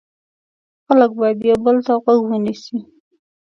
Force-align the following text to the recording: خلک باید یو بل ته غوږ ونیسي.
خلک 0.85 1.11
باید 1.19 1.39
یو 1.49 1.57
بل 1.65 1.75
ته 1.85 1.93
غوږ 2.03 2.19
ونیسي. 2.25 2.77